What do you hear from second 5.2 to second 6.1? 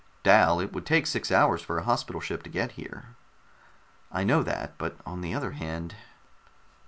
the other hand...."